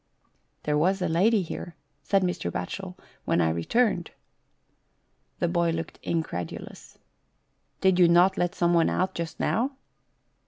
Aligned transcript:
"There 0.63 0.79
was 0.79 0.99
a 0.99 1.07
lady 1.07 1.43
here," 1.43 1.75
said 2.01 2.23
Mr. 2.23 2.49
Batchel," 2.49 2.97
when 3.25 3.39
I 3.39 3.51
returned." 3.51 4.09
The 5.37 5.47
boy 5.47 5.69
now 5.69 5.77
looked 5.77 5.99
incredulous. 6.01 6.97
"Did 7.81 7.99
you 7.99 8.07
not 8.07 8.35
let 8.35 8.55
someone 8.55 8.89
out 8.89 9.13
just 9.13 9.39
now? 9.39 9.73